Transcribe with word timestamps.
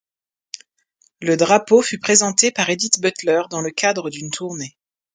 Le 1.21 1.37
drapeau 1.37 1.83
fut 1.83 1.99
présenté 1.99 2.49
par 2.49 2.67
Édith 2.71 2.99
Butler 2.99 3.43
dans 3.51 3.61
le 3.61 3.69
cadre 3.69 4.09
d'une 4.09 4.31
tournée. 4.31 4.75